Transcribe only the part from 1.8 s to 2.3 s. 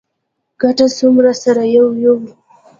یو.